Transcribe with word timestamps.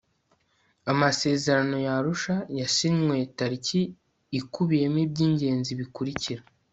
amasezerano 0.91 1.75
ya 1.85 1.93
arusha 1.99 2.35
yasinywe 2.59 3.17
tariki 3.37 3.81
ikubiyemo 4.39 4.99
ibyingenzi 5.05 5.71
bikurikira 5.79 6.41